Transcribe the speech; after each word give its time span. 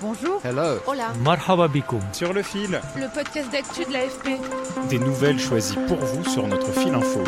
Bonjour. 0.00 0.40
Hello. 0.44 0.78
Hola. 0.86 1.12
Marhaba 1.24 1.66
bikoum. 1.68 2.00
Sur 2.12 2.32
le 2.32 2.42
fil, 2.42 2.80
Le 2.96 3.12
podcast 3.12 3.50
d'actu 3.50 3.84
de 3.84 3.92
l'AFP. 3.92 4.38
des 4.88 4.98
nouvelles 4.98 5.38
choisies 5.40 5.76
pour 5.88 5.96
vous 5.98 6.24
sur 6.24 6.46
notre 6.46 6.70
fil 6.72 6.94
info. 6.94 7.20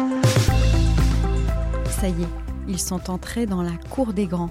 Ça 1.91 2.09
y 2.09 2.23
est, 2.23 2.29
ils 2.69 2.79
sont 2.79 3.11
entrés 3.11 3.47
dans 3.47 3.63
la 3.63 3.73
cour 3.91 4.13
des 4.13 4.27
grands. 4.27 4.51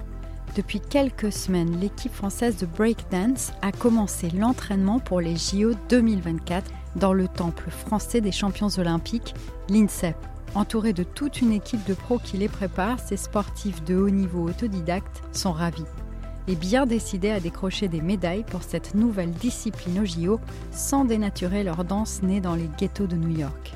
Depuis 0.56 0.80
quelques 0.80 1.32
semaines, 1.32 1.78
l'équipe 1.80 2.12
française 2.12 2.56
de 2.58 2.66
breakdance 2.66 3.52
a 3.62 3.72
commencé 3.72 4.28
l'entraînement 4.30 4.98
pour 4.98 5.20
les 5.20 5.36
JO 5.36 5.72
2024 5.88 6.70
dans 6.96 7.12
le 7.12 7.26
temple 7.28 7.70
français 7.70 8.20
des 8.20 8.32
champions 8.32 8.68
olympiques, 8.78 9.34
l'INSEP. 9.68 10.16
Entourés 10.56 10.92
de 10.92 11.04
toute 11.04 11.40
une 11.40 11.52
équipe 11.52 11.86
de 11.86 11.94
pros 11.94 12.18
qui 12.18 12.36
les 12.36 12.48
prépare, 12.48 12.98
ces 12.98 13.16
sportifs 13.16 13.84
de 13.84 13.96
haut 13.96 14.10
niveau 14.10 14.42
autodidactes 14.48 15.22
sont 15.32 15.52
ravis 15.52 15.84
et 16.50 16.56
bien 16.56 16.84
décidés 16.84 17.30
à 17.30 17.38
décrocher 17.38 17.86
des 17.86 18.00
médailles 18.00 18.42
pour 18.42 18.64
cette 18.64 18.96
nouvelle 18.96 19.30
discipline 19.30 20.00
aux 20.00 20.04
JO 20.04 20.40
sans 20.72 21.04
dénaturer 21.04 21.62
leur 21.62 21.84
danse 21.84 22.22
née 22.24 22.40
dans 22.40 22.56
les 22.56 22.68
ghettos 22.76 23.06
de 23.06 23.14
New 23.14 23.38
York. 23.38 23.72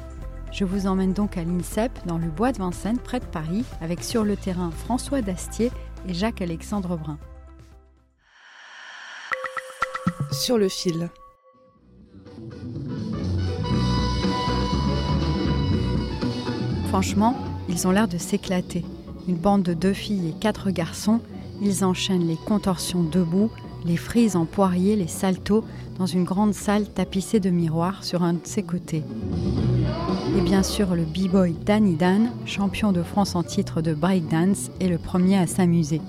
Je 0.51 0.65
vous 0.65 0.89
emmène 0.89 1.13
donc 1.13 1.37
à 1.37 1.45
l'INSEP, 1.45 1.93
dans 2.05 2.19
le 2.19 2.27
bois 2.27 2.51
de 2.51 2.59
Vincennes, 2.59 2.99
près 2.99 3.21
de 3.21 3.27
Paris, 3.27 3.65
avec 3.81 4.03
sur 4.03 4.25
le 4.25 4.37
terrain 4.37 4.73
François 4.73 5.23
Dastier 5.23 5.71
et 6.09 6.15
Jacques-Alexandre 6.15 6.97
Brun. 6.97 7.17
Sur 10.33 10.59
le 10.59 10.69
fil. 10.69 11.11
Franchement, 16.89 17.37
ils 17.69 17.87
ont 17.87 17.93
l'air 17.93 18.09
de 18.09 18.19
s'éclater. 18.19 18.85
Une 19.29 19.37
bande 19.37 19.63
de 19.63 19.75
deux 19.75 19.93
filles 19.93 20.31
et 20.31 20.41
quatre 20.41 20.71
garçons, 20.71 21.21
ils 21.65 21.85
enchaînent 21.85 22.27
les 22.27 22.37
contorsions 22.37 23.03
debout, 23.03 23.51
les 23.85 23.97
frises 23.97 24.37
en 24.37 24.45
poirier, 24.45 24.97
les 24.97 25.09
saltos, 25.09 25.65
dans 25.99 26.07
une 26.07 26.25
grande 26.25 26.55
salle 26.55 26.89
tapissée 26.89 27.41
de 27.41 27.51
miroirs 27.51 28.05
sur 28.05 28.23
un 28.23 28.35
de 28.35 28.41
ses 28.45 28.63
côtés. 28.63 29.03
Et 30.37 30.41
bien 30.41 30.63
sûr, 30.63 30.95
le 30.95 31.05
b-boy 31.05 31.55
Danny 31.65 31.95
Dan, 31.95 32.31
champion 32.45 32.93
de 32.93 33.03
France 33.03 33.35
en 33.35 33.43
titre 33.43 33.81
de 33.81 33.95
breakdance, 33.95 34.71
est 34.81 34.89
le 34.89 34.99
premier 34.99 35.39
à 35.39 35.47
s'amuser. 35.47 36.01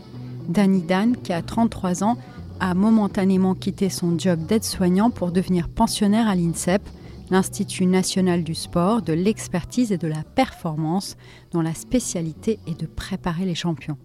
Danny 0.50 0.81
Dan, 0.81 1.16
qui 1.16 1.33
a 1.33 1.42
33 1.42 2.03
ans, 2.03 2.17
a 2.59 2.73
momentanément 2.73 3.56
quitté 3.56 3.89
son 3.89 4.17
job 4.17 4.45
d'aide-soignant 4.45 5.09
pour 5.09 5.31
devenir 5.31 5.70
pensionnaire 5.70 6.28
à 6.28 6.36
l'INSEP, 6.36 6.81
l'Institut 7.30 7.86
national 7.86 8.44
du 8.44 8.56
sport, 8.56 9.02
de 9.02 9.14
l'expertise 9.14 9.92
et 9.92 9.98
de 9.98 10.08
la 10.08 10.23
performance, 10.23 11.17
dont 11.52 11.61
la 11.61 11.73
spécialité 11.73 12.59
est 12.67 12.80
de 12.80 12.86
préparer 12.86 13.45
les 13.45 13.56
champions. 13.56 13.98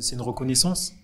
C'est 0.00 0.16
une 0.16 0.22
reconnaissance 0.22 0.94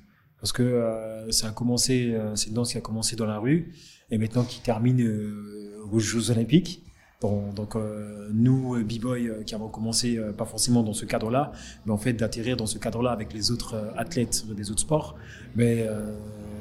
parce 0.41 0.53
que 0.53 0.63
euh, 0.63 1.31
ça 1.31 1.49
a 1.49 1.51
commencé, 1.51 2.13
euh, 2.15 2.35
c'est 2.35 2.49
une 2.49 2.55
danse 2.55 2.73
qui 2.73 2.79
a 2.79 2.81
commencé 2.81 3.17
dans 3.17 3.27
la 3.27 3.39
rue 3.39 3.73
et 4.11 4.19
maintenant 4.19 4.45
qui 4.45 4.61
termine 4.61 5.01
euh, 5.01 5.85
aux 5.91 5.99
Jeux 5.99 6.31
Olympiques. 6.31 6.83
Donc 7.23 7.75
euh, 7.75 8.29
nous, 8.33 8.77
b-boy, 8.85 9.45
qui 9.47 9.55
avons 9.55 9.69
commencé 9.69 10.21
pas 10.37 10.45
forcément 10.45 10.83
dans 10.85 10.93
ce 10.93 11.07
cadre-là, 11.07 11.51
mais 11.85 11.93
en 11.93 11.97
fait 11.97 12.13
d'atterrir 12.13 12.57
dans 12.57 12.67
ce 12.67 12.79
cadre-là 12.79 13.11
avec 13.11 13.33
les 13.33 13.51
autres 13.51 13.91
athlètes 13.97 14.45
des 14.55 14.71
autres 14.71 14.83
sports, 14.83 15.17
mais 15.57 15.89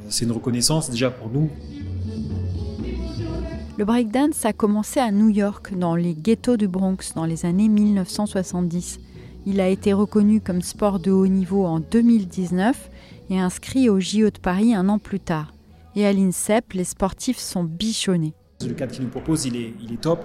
c'est 0.10 0.26
une 0.26 0.32
reconnaissance 0.32 0.90
déjà 0.90 1.12
pour 1.12 1.30
nous. 1.30 1.52
Le 3.78 3.86
breakdance 3.86 4.46
a 4.46 4.54
commencé 4.54 5.02
à 5.02 5.12
New 5.12 5.30
York, 5.30 5.78
dans 5.78 5.96
les 5.96 6.16
ghettos 6.16 6.58
du 6.58 6.68
Bronx, 6.68 7.14
dans 7.14 7.26
les 7.26 7.46
années 7.46 7.70
1970. 7.70 9.00
Il 9.46 9.60
a 9.62 9.70
été 9.70 9.94
reconnu 9.94 10.42
comme 10.42 10.62
sport 10.62 11.00
de 11.00 11.12
haut 11.12 11.28
niveau 11.28 11.66
en 11.66 11.80
2019 11.80 12.90
et 13.30 13.40
inscrit 13.40 13.90
au 13.90 14.00
JO 14.00 14.30
de 14.30 14.40
Paris 14.40 14.74
un 14.74 14.90
an 14.90 15.00
plus 15.00 15.20
tard. 15.20 15.54
Et 15.96 16.06
à 16.06 16.12
l'INSEP, 16.12 16.74
les 16.74 16.84
sportifs 16.84 17.38
sont 17.38 17.64
bichonnés. 17.64 18.34
Le 18.66 18.74
cadre 18.74 18.92
qu'ils 18.94 19.04
nous 19.04 19.10
proposent, 19.10 19.46
il 19.46 19.56
est, 19.56 19.74
il 19.82 19.94
est 19.94 20.02
top. 20.02 20.20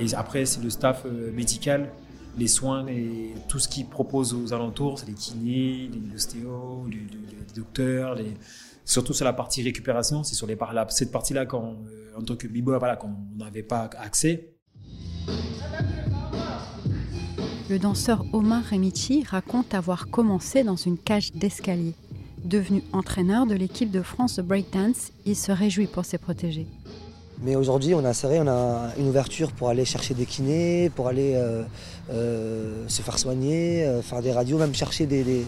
Et 0.00 0.14
après, 0.14 0.46
c'est 0.46 0.62
le 0.62 0.70
staff 0.70 1.02
euh, 1.04 1.30
médical, 1.32 1.90
les 2.38 2.46
soins 2.48 2.86
et 2.86 3.34
tout 3.48 3.58
ce 3.58 3.68
qu'ils 3.68 3.86
proposent 3.86 4.32
aux 4.34 4.52
alentours, 4.54 4.98
c'est 4.98 5.06
les 5.06 5.14
kinés, 5.14 5.90
les 5.92 6.14
ostéos, 6.14 6.86
les, 6.88 6.96
les- 6.96 7.36
les 7.46 7.54
docteurs, 7.54 8.14
les... 8.14 8.32
surtout 8.84 9.12
sur 9.12 9.24
la 9.26 9.32
partie 9.34 9.62
récupération, 9.62 10.22
c'est 10.24 10.34
sur 10.34 10.46
les 10.46 10.56
par 10.56 10.72
cette 10.90 11.12
partie-là, 11.12 11.44
quand, 11.44 11.74
euh, 11.86 12.18
en 12.18 12.22
tant 12.22 12.36
que 12.36 12.46
b-boy, 12.46 12.78
voilà, 12.78 12.96
quand 12.96 13.10
on 13.34 13.44
n'avait 13.44 13.62
pas 13.62 13.90
accès. 13.98 14.54
Le 17.72 17.78
danseur 17.78 18.26
Omar 18.34 18.62
Remichi 18.70 19.24
raconte 19.26 19.72
avoir 19.72 20.10
commencé 20.10 20.62
dans 20.62 20.76
une 20.76 20.98
cage 20.98 21.32
d'escalier. 21.32 21.94
Devenu 22.44 22.82
entraîneur 22.92 23.46
de 23.46 23.54
l'équipe 23.54 23.90
de 23.90 24.02
France 24.02 24.36
de 24.36 24.42
breakdance, 24.42 25.10
il 25.24 25.34
se 25.34 25.50
réjouit 25.52 25.86
pour 25.86 26.04
ses 26.04 26.18
protégés. 26.18 26.66
Mais 27.42 27.56
aujourd'hui, 27.56 27.94
on 27.94 28.04
a 28.04 28.10
a 28.10 28.92
une 28.98 29.08
ouverture 29.08 29.52
pour 29.52 29.70
aller 29.70 29.86
chercher 29.86 30.12
des 30.12 30.26
kinés, 30.26 30.90
pour 30.94 31.08
aller 31.08 31.32
euh, 31.34 31.62
euh, 32.10 32.84
se 32.88 33.00
faire 33.00 33.18
soigner, 33.18 33.86
euh, 33.86 34.02
faire 34.02 34.20
des 34.20 34.32
radios, 34.32 34.58
même 34.58 34.74
chercher 34.74 35.06
des, 35.06 35.46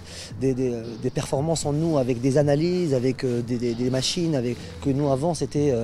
performances 1.15 1.67
en 1.67 1.75
nous 1.75 1.99
avec 1.99 2.23
des 2.23 2.39
analyses, 2.39 2.95
avec 2.95 3.27
des, 3.27 3.91
machines, 3.91 4.35
avec 4.35 4.57
que 4.83 4.89
nous 4.89 5.11
avant 5.11 5.35
c'était 5.35 5.75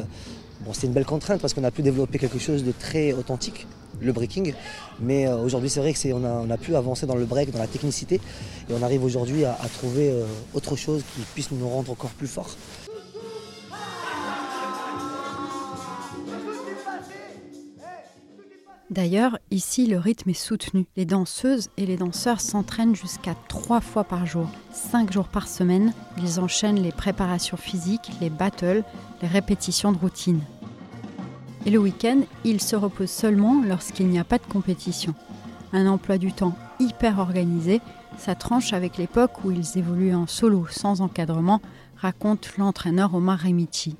bon, 0.64 0.72
c'était 0.72 0.86
une 0.86 0.94
belle 0.94 1.04
contrainte 1.04 1.42
parce 1.42 1.52
qu'on 1.52 1.64
a 1.64 1.70
pu 1.70 1.82
développer 1.82 2.18
quelque 2.18 2.38
chose 2.38 2.64
de 2.64 2.72
très 2.72 3.12
authentique, 3.12 3.66
le 4.00 4.12
breaking. 4.12 4.52
Mais 5.00 5.26
euh, 5.26 5.36
aujourd'hui, 5.38 5.70
c'est 5.70 5.80
vrai 5.80 5.92
que 5.92 6.12
on 6.12 6.50
a, 6.50 6.56
pu 6.58 6.74
avancer 6.74 7.06
dans 7.06 7.16
le 7.16 7.24
break, 7.24 7.50
dans 7.52 7.58
la 7.58 7.66
technicité, 7.66 8.20
et 8.68 8.72
on 8.72 8.82
arrive 8.82 9.04
aujourd'hui 9.04 9.44
à, 9.44 9.52
à 9.60 9.68
trouver 9.68 10.10
euh, 10.10 10.24
autre 10.54 10.76
chose 10.76 11.02
qui 11.14 11.22
puisse 11.34 11.50
nous 11.50 11.68
rendre 11.68 11.90
encore 11.90 12.10
plus 12.10 12.28
forts. 12.28 12.56
D'ailleurs, 18.90 19.38
ici, 19.52 19.86
le 19.86 19.98
rythme 19.98 20.30
est 20.30 20.34
soutenu. 20.34 20.84
Les 20.96 21.04
danseuses 21.04 21.68
et 21.76 21.86
les 21.86 21.96
danseurs 21.96 22.40
s'entraînent 22.40 22.96
jusqu'à 22.96 23.36
trois 23.48 23.80
fois 23.80 24.02
par 24.02 24.26
jour, 24.26 24.50
cinq 24.72 25.12
jours 25.12 25.28
par 25.28 25.46
semaine. 25.46 25.92
Ils 26.18 26.40
enchaînent 26.40 26.82
les 26.82 26.90
préparations 26.90 27.56
physiques, 27.56 28.10
les 28.20 28.30
battles, 28.30 28.82
les 29.22 29.28
répétitions 29.28 29.92
de 29.92 29.98
routine. 29.98 30.40
Et 31.66 31.70
le 31.70 31.78
week-end, 31.78 32.20
ils 32.44 32.60
se 32.60 32.74
reposent 32.76 33.10
seulement 33.10 33.62
lorsqu'il 33.66 34.08
n'y 34.08 34.18
a 34.18 34.24
pas 34.24 34.38
de 34.38 34.46
compétition. 34.46 35.14
Un 35.72 35.86
emploi 35.86 36.18
du 36.18 36.32
temps 36.32 36.54
hyper 36.80 37.18
organisé, 37.18 37.80
ça 38.18 38.34
tranche 38.34 38.72
avec 38.72 38.96
l'époque 38.96 39.44
où 39.44 39.50
ils 39.50 39.78
évoluaient 39.78 40.14
en 40.14 40.26
solo, 40.26 40.66
sans 40.70 41.00
encadrement, 41.00 41.60
raconte 41.96 42.56
l'entraîneur 42.56 43.14
Omar 43.14 43.40
Remichi. 43.40 43.94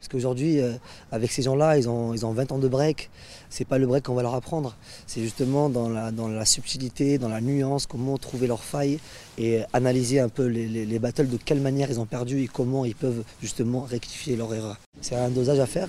Parce 0.00 0.08
qu'aujourd'hui, 0.10 0.60
euh, 0.60 0.72
avec 1.12 1.32
ces 1.32 1.40
gens-là, 1.40 1.78
ils 1.78 1.88
ont, 1.88 2.12
ils 2.12 2.26
ont 2.26 2.32
20 2.32 2.52
ans 2.52 2.58
de 2.58 2.68
break. 2.68 3.08
C'est 3.48 3.64
pas 3.64 3.78
le 3.78 3.86
break 3.86 4.04
qu'on 4.04 4.14
va 4.14 4.20
leur 4.20 4.34
apprendre. 4.34 4.76
C'est 5.06 5.22
justement 5.22 5.70
dans 5.70 5.88
la, 5.88 6.10
dans 6.10 6.28
la 6.28 6.44
subtilité, 6.44 7.16
dans 7.16 7.30
la 7.30 7.40
nuance, 7.40 7.86
comment 7.86 8.18
trouver 8.18 8.46
leurs 8.46 8.62
failles 8.62 8.98
et 9.38 9.60
analyser 9.72 10.20
un 10.20 10.28
peu 10.28 10.44
les, 10.44 10.66
les- 10.66 10.84
les 10.84 10.98
battles, 10.98 11.28
de 11.28 11.38
quelle 11.42 11.60
manière 11.60 11.90
ils 11.90 12.00
ont 12.00 12.04
perdu 12.06 12.42
et 12.42 12.48
comment 12.48 12.84
ils 12.84 12.94
peuvent 12.94 13.22
justement 13.40 13.80
rectifier 13.80 14.36
leur 14.36 14.52
erreur. 14.52 14.76
C'est 15.00 15.14
un 15.16 15.30
dosage 15.30 15.60
à 15.60 15.66
faire 15.66 15.88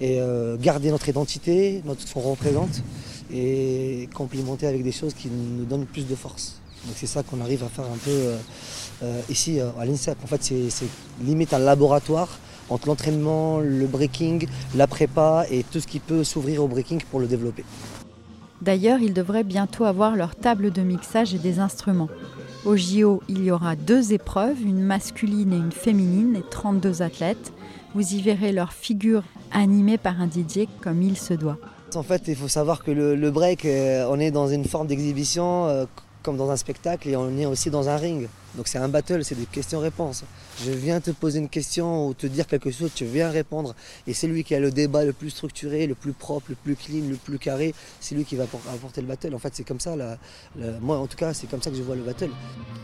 et 0.00 0.20
euh, 0.20 0.56
garder 0.56 0.90
notre 0.90 1.08
identité, 1.08 1.82
notre, 1.84 2.06
ce 2.06 2.14
qu'on 2.14 2.20
représente 2.20 2.82
et 3.32 4.08
complimenter 4.14 4.66
avec 4.66 4.82
des 4.82 4.92
choses 4.92 5.14
qui 5.14 5.28
nous 5.28 5.64
donnent 5.64 5.86
plus 5.86 6.06
de 6.06 6.14
force. 6.14 6.60
Donc 6.86 6.94
c'est 6.96 7.06
ça 7.06 7.22
qu'on 7.22 7.40
arrive 7.40 7.62
à 7.62 7.68
faire 7.68 7.84
un 7.84 7.98
peu 7.98 8.10
euh, 8.10 8.36
euh, 9.02 9.20
ici 9.28 9.60
à 9.60 9.84
l'INSEP. 9.84 10.16
En 10.24 10.26
fait, 10.26 10.42
c'est 10.42 10.86
limite 11.22 11.52
un 11.52 11.58
laboratoire 11.58 12.38
entre 12.70 12.88
l'entraînement, 12.88 13.60
le 13.60 13.86
breaking, 13.86 14.46
la 14.74 14.86
prépa 14.86 15.44
et 15.50 15.64
tout 15.64 15.80
ce 15.80 15.86
qui 15.86 15.98
peut 15.98 16.24
s'ouvrir 16.24 16.62
au 16.64 16.68
breaking 16.68 17.00
pour 17.10 17.20
le 17.20 17.26
développer. 17.26 17.64
D'ailleurs, 18.62 19.00
ils 19.00 19.14
devraient 19.14 19.44
bientôt 19.44 19.84
avoir 19.84 20.16
leur 20.16 20.36
table 20.36 20.70
de 20.70 20.82
mixage 20.82 21.34
et 21.34 21.38
des 21.38 21.58
instruments. 21.58 22.10
Au 22.66 22.76
JO, 22.76 23.22
il 23.28 23.42
y 23.42 23.50
aura 23.50 23.74
deux 23.74 24.12
épreuves, 24.12 24.62
une 24.62 24.82
masculine 24.82 25.52
et 25.52 25.56
une 25.56 25.72
féminine, 25.72 26.36
et 26.36 26.44
32 26.48 27.00
athlètes. 27.00 27.52
Vous 27.94 28.14
y 28.14 28.20
verrez 28.20 28.52
leurs 28.52 28.74
figures 28.74 29.24
animées 29.52 29.98
par 29.98 30.20
un 30.20 30.26
DJ 30.26 30.66
comme 30.82 31.02
il 31.02 31.16
se 31.16 31.34
doit. 31.34 31.58
En 31.94 32.02
fait, 32.02 32.22
il 32.28 32.36
faut 32.36 32.48
savoir 32.48 32.84
que 32.84 32.90
le, 32.90 33.16
le 33.16 33.30
break, 33.30 33.64
euh, 33.64 34.06
on 34.08 34.20
est 34.20 34.30
dans 34.30 34.48
une 34.48 34.64
forme 34.64 34.86
d'exhibition 34.86 35.66
euh, 35.66 35.86
comme 36.22 36.36
dans 36.36 36.50
un 36.50 36.56
spectacle 36.56 37.08
et 37.08 37.16
on 37.16 37.36
est 37.36 37.46
aussi 37.46 37.70
dans 37.70 37.88
un 37.88 37.96
ring. 37.96 38.28
Donc 38.54 38.68
c'est 38.68 38.78
un 38.78 38.88
battle, 38.88 39.24
c'est 39.24 39.34
des 39.34 39.46
questions-réponses. 39.46 40.24
Je 40.64 40.70
viens 40.70 41.00
te 41.00 41.10
poser 41.10 41.38
une 41.38 41.48
question 41.48 42.06
ou 42.06 42.14
te 42.14 42.26
dire 42.26 42.46
quelque 42.46 42.70
chose, 42.70 42.90
tu 42.94 43.04
viens 43.04 43.30
répondre. 43.30 43.74
Et 44.06 44.12
c'est 44.12 44.26
lui 44.26 44.44
qui 44.44 44.54
a 44.54 44.60
le 44.60 44.70
débat 44.70 45.04
le 45.04 45.12
plus 45.12 45.30
structuré, 45.30 45.86
le 45.86 45.94
plus 45.94 46.12
propre, 46.12 46.46
le 46.50 46.56
plus 46.56 46.76
clean, 46.76 47.08
le 47.08 47.16
plus 47.16 47.38
carré. 47.38 47.74
C'est 48.00 48.14
lui 48.14 48.24
qui 48.24 48.36
va 48.36 48.44
apporter 48.44 49.00
le 49.00 49.06
battle. 49.06 49.34
En 49.34 49.38
fait, 49.38 49.54
c'est 49.54 49.64
comme 49.64 49.80
ça. 49.80 49.94
moi, 50.80 50.98
en 50.98 51.06
tout 51.06 51.16
cas, 51.16 51.32
c'est 51.32 51.48
comme 51.48 51.62
ça 51.62 51.70
que 51.70 51.76
je 51.76 51.82
vois 51.82 51.96
le 51.96 52.02
battle. 52.02 52.30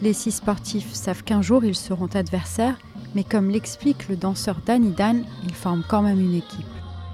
Les 0.02 0.12
six 0.12 0.32
sportifs 0.32 0.92
savent 0.94 1.24
qu'un 1.24 1.42
jour, 1.42 1.64
ils 1.64 1.76
seront 1.76 2.08
adversaires. 2.14 2.78
Mais 3.14 3.24
comme 3.24 3.50
l'explique 3.50 4.08
le 4.08 4.16
danseur 4.16 4.56
Danny 4.66 4.90
Dan, 4.90 5.24
ils 5.44 5.54
forment 5.54 5.84
quand 5.88 6.02
même 6.02 6.20
une 6.20 6.34
équipe. 6.34 6.66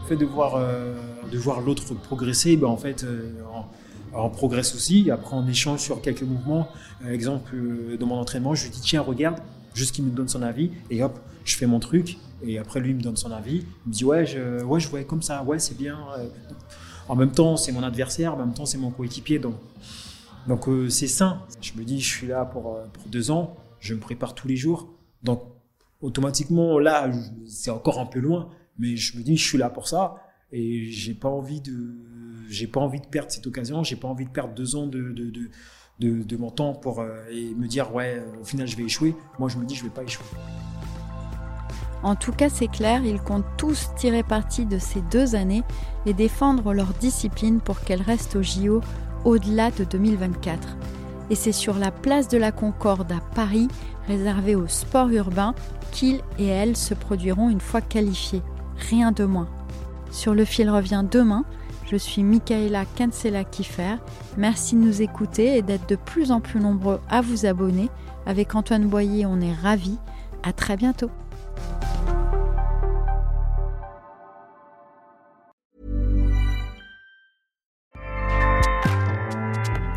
Le 0.02 0.08
fait 0.08 0.16
de 0.16 0.26
voir, 0.26 0.56
euh, 0.56 0.94
voir 1.34 1.60
l'autre 1.60 1.94
progresser, 1.94 2.56
ben 2.56 2.68
en 2.68 2.76
fait, 2.76 3.04
euh, 3.04 3.30
on 4.14 4.28
progresse 4.28 4.74
aussi. 4.74 5.10
Après, 5.10 5.34
on 5.34 5.46
échange 5.46 5.80
sur 5.80 6.00
quelques 6.00 6.22
mouvements. 6.22 6.68
Euh, 7.04 7.12
exemple, 7.12 7.54
euh, 7.54 7.96
dans 7.96 8.06
mon 8.06 8.16
entraînement, 8.16 8.54
je 8.54 8.64
lui 8.64 8.70
dis 8.70 8.80
tiens, 8.80 9.00
regarde, 9.00 9.38
juste 9.74 9.94
qu'il 9.94 10.04
me 10.04 10.10
donne 10.10 10.28
son 10.28 10.42
avis. 10.42 10.70
Et 10.90 11.02
hop, 11.02 11.18
je 11.44 11.56
fais 11.56 11.66
mon 11.66 11.80
truc. 11.80 12.18
Et 12.44 12.58
après, 12.58 12.80
lui, 12.80 12.90
il 12.90 12.96
me 12.96 13.02
donne 13.02 13.16
son 13.16 13.30
avis. 13.30 13.64
Il 13.86 13.88
me 13.88 13.92
dit 13.92 14.04
ouais, 14.04 14.26
je, 14.26 14.62
ouais, 14.64 14.80
je 14.80 14.88
vois 14.88 15.02
comme 15.04 15.22
ça. 15.22 15.42
Ouais, 15.42 15.58
c'est 15.58 15.76
bien. 15.76 15.98
Euh, 16.18 16.26
en 17.08 17.16
même 17.16 17.32
temps, 17.32 17.56
c'est 17.56 17.72
mon 17.72 17.82
adversaire. 17.82 18.34
En 18.34 18.38
même 18.38 18.54
temps, 18.54 18.66
c'est 18.66 18.78
mon 18.78 18.90
coéquipier. 18.90 19.38
Donc, 19.38 19.54
donc 20.46 20.66
c'est 20.88 21.08
sain. 21.08 21.42
Je 21.60 21.72
me 21.76 21.84
dis, 21.84 22.00
je 22.00 22.08
suis 22.08 22.26
là 22.26 22.44
pour, 22.44 22.78
pour 22.92 23.06
deux 23.06 23.30
ans. 23.30 23.56
Je 23.80 23.94
me 23.94 24.00
prépare 24.00 24.34
tous 24.34 24.48
les 24.48 24.56
jours. 24.56 24.88
Donc, 25.22 25.42
automatiquement, 26.02 26.78
là, 26.78 27.10
c'est 27.46 27.70
encore 27.70 27.98
un 27.98 28.06
peu 28.06 28.18
loin. 28.18 28.50
Mais 28.78 28.96
je 28.96 29.16
me 29.16 29.22
dis, 29.22 29.36
je 29.36 29.48
suis 29.48 29.58
là 29.58 29.70
pour 29.70 29.88
ça. 29.88 30.16
Et 30.52 30.90
j'ai 30.90 31.14
pas 31.14 31.30
envie 31.30 31.60
de 31.62 31.94
j'ai 32.48 32.66
pas 32.66 32.80
envie 32.80 33.00
de 33.00 33.06
perdre 33.06 33.30
cette 33.30 33.46
occasion, 33.46 33.82
j'ai 33.82 33.96
pas 33.96 34.08
envie 34.08 34.26
de 34.26 34.30
perdre 34.30 34.52
deux 34.52 34.76
ans 34.76 34.86
de, 34.86 35.12
de, 35.12 35.30
de, 35.98 36.22
de, 36.22 36.36
mon 36.36 36.50
temps 36.50 36.74
pour 36.74 37.00
euh, 37.00 37.24
et 37.30 37.54
me 37.54 37.66
dire 37.66 37.94
ouais 37.94 38.22
au 38.38 38.44
final 38.44 38.66
je 38.66 38.76
vais 38.76 38.82
échouer. 38.82 39.14
Moi 39.38 39.48
je 39.48 39.56
me 39.56 39.64
dis 39.64 39.74
je 39.74 39.84
vais 39.84 39.90
pas 39.90 40.02
échouer. 40.02 40.26
En 42.02 42.16
tout 42.16 42.32
cas, 42.32 42.48
c'est 42.48 42.66
clair, 42.66 43.04
ils 43.04 43.20
comptent 43.20 43.46
tous 43.56 43.90
tirer 43.96 44.24
parti 44.24 44.66
de 44.66 44.78
ces 44.78 45.00
deux 45.02 45.36
années 45.36 45.62
et 46.04 46.12
défendre 46.12 46.74
leur 46.74 46.92
discipline 46.94 47.60
pour 47.60 47.80
qu'elle 47.80 48.02
reste 48.02 48.34
au 48.34 48.42
JO 48.42 48.80
au-delà 49.24 49.70
de 49.70 49.84
2024. 49.84 50.76
Et 51.30 51.34
c'est 51.34 51.52
sur 51.52 51.78
la 51.78 51.90
place 51.90 52.28
de 52.28 52.38
la 52.38 52.52
Concorde 52.52 53.10
à 53.12 53.20
Paris, 53.34 53.68
réservée 54.06 54.54
au 54.54 54.66
sport 54.66 55.08
urbain, 55.08 55.54
qu'ils 55.90 56.20
et 56.38 56.46
elles 56.46 56.76
se 56.76 56.94
produiront 56.94 57.48
une 57.48 57.60
fois 57.60 57.80
qualifiés. 57.80 58.42
Rien 58.90 59.12
de 59.12 59.24
moins. 59.24 59.48
Sur 60.10 60.34
le 60.34 60.44
fil 60.44 60.68
revient 60.68 61.04
demain 61.10 61.44
je 61.92 61.98
suis 61.98 62.22
Michaela 62.22 62.86
Cancela 62.96 63.44
Kiffer. 63.44 63.96
Merci 64.38 64.76
de 64.76 64.80
nous 64.80 65.02
écouter 65.02 65.58
et 65.58 65.62
d'être 65.62 65.86
de 65.90 65.96
plus 65.96 66.32
en 66.32 66.40
plus 66.40 66.58
nombreux 66.58 67.00
à 67.10 67.20
vous 67.20 67.44
abonner. 67.44 67.90
Avec 68.24 68.54
Antoine 68.54 68.86
Boyer, 68.86 69.26
on 69.26 69.42
est 69.42 69.52
ravis. 69.52 69.98
À 70.42 70.54
très 70.54 70.78
bientôt. 70.78 71.10